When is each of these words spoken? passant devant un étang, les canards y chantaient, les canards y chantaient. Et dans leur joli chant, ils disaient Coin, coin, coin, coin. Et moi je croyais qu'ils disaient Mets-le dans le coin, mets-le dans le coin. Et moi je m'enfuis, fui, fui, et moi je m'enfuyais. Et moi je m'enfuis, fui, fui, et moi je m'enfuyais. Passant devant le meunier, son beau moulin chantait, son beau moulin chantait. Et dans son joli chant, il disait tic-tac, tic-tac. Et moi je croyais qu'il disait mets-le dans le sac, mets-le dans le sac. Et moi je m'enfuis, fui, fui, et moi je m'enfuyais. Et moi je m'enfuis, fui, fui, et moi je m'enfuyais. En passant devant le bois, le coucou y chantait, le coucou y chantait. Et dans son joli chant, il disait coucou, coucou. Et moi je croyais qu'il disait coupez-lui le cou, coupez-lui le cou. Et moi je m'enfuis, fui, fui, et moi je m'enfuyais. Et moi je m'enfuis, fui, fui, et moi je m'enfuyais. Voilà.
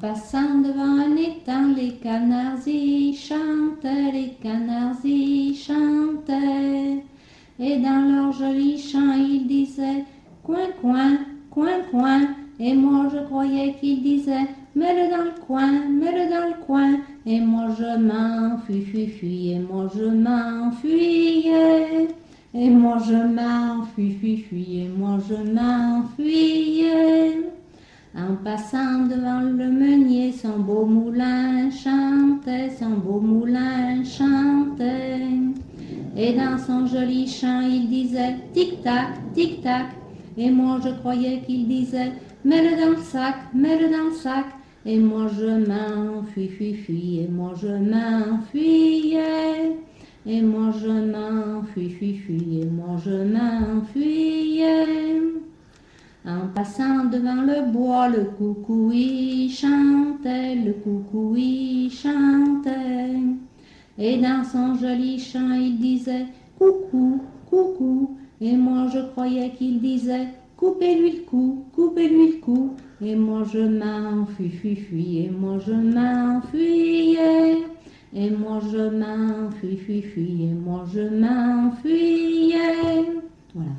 passant 0.00 0.58
devant 0.62 0.98
un 0.98 1.14
étang, 1.16 1.74
les 1.76 1.92
canards 1.92 2.66
y 2.66 3.14
chantaient, 3.14 4.10
les 4.12 4.30
canards 4.42 5.04
y 5.04 5.54
chantaient. 5.54 7.04
Et 7.58 7.76
dans 7.78 8.10
leur 8.10 8.32
joli 8.32 8.78
chant, 8.78 9.12
ils 9.12 9.46
disaient 9.46 10.04
Coin, 10.42 10.68
coin, 10.80 11.18
coin, 11.50 11.80
coin. 11.90 12.22
Et 12.58 12.74
moi 12.74 13.08
je 13.12 13.18
croyais 13.26 13.74
qu'ils 13.78 14.02
disaient 14.02 14.48
Mets-le 14.74 15.10
dans 15.10 15.24
le 15.24 15.32
coin, 15.46 15.86
mets-le 15.88 16.30
dans 16.30 16.46
le 16.48 16.54
coin. 16.64 16.96
Et 17.26 17.40
moi 17.40 17.68
je 17.78 17.98
m'enfuis, 17.98 18.82
fui, 18.82 19.08
fui, 19.08 19.52
et 19.52 19.58
moi 19.58 19.90
je 19.94 20.04
m'enfuyais. 20.04 22.08
Et 22.54 22.70
moi 22.70 22.96
je 23.06 23.14
m'enfuis, 23.14 24.16
fui, 24.18 24.38
fui, 24.38 24.80
et 24.80 24.88
moi 24.88 25.18
je 25.28 25.34
m'enfuyais. 25.34 26.79
Passant 28.44 29.06
devant 29.06 29.40
le 29.40 29.68
meunier, 29.68 30.32
son 30.32 30.60
beau 30.60 30.86
moulin 30.86 31.70
chantait, 31.70 32.70
son 32.70 32.90
beau 32.90 33.20
moulin 33.20 34.02
chantait. 34.02 35.20
Et 36.16 36.32
dans 36.32 36.56
son 36.56 36.86
joli 36.86 37.28
chant, 37.28 37.60
il 37.60 37.88
disait 37.90 38.36
tic-tac, 38.54 39.08
tic-tac. 39.34 39.88
Et 40.38 40.50
moi 40.50 40.80
je 40.82 40.88
croyais 41.00 41.42
qu'il 41.46 41.68
disait 41.68 42.12
mets-le 42.44 42.80
dans 42.80 42.90
le 42.96 43.02
sac, 43.02 43.36
mets-le 43.52 43.90
dans 43.90 44.04
le 44.08 44.14
sac. 44.14 44.46
Et 44.86 44.98
moi 44.98 45.26
je 45.38 45.66
m'enfuis, 45.68 46.48
fui, 46.48 46.72
fui, 46.72 47.20
et 47.20 47.28
moi 47.28 47.52
je 47.60 47.68
m'enfuyais. 47.68 49.20
Et 50.24 50.40
moi 50.40 50.72
je 50.80 50.88
m'enfuis, 50.88 51.90
fui, 51.90 52.14
fui, 52.14 52.62
et 52.62 52.64
moi 52.64 52.96
je 53.04 53.10
m'enfuyais. 53.10 54.29
En 56.26 56.48
passant 56.54 57.06
devant 57.06 57.42
le 57.42 57.72
bois, 57.72 58.08
le 58.08 58.24
coucou 58.24 58.92
y 58.92 59.48
chantait, 59.48 60.54
le 60.54 60.74
coucou 60.74 61.34
y 61.34 61.88
chantait. 61.88 63.16
Et 63.96 64.18
dans 64.18 64.44
son 64.44 64.74
joli 64.74 65.18
chant, 65.18 65.52
il 65.52 65.78
disait 65.78 66.26
coucou, 66.58 67.22
coucou. 67.48 68.18
Et 68.42 68.54
moi 68.54 68.88
je 68.92 69.00
croyais 69.12 69.50
qu'il 69.50 69.80
disait 69.80 70.28
coupez-lui 70.58 71.12
le 71.12 71.22
cou, 71.22 71.64
coupez-lui 71.74 72.32
le 72.32 72.40
cou. 72.40 72.74
Et 73.00 73.16
moi 73.16 73.42
je 73.50 73.60
m'enfuis, 73.60 74.50
fui, 74.50 74.76
fui, 74.76 75.24
et 75.24 75.30
moi 75.30 75.58
je 75.66 75.72
m'enfuyais. 75.72 77.64
Et 78.12 78.30
moi 78.30 78.60
je 78.70 78.90
m'enfuis, 78.90 79.78
fui, 79.78 80.02
fui, 80.02 80.44
et 80.44 80.52
moi 80.52 80.84
je 80.92 81.00
m'enfuyais. 81.00 82.58
Voilà. 83.54 83.70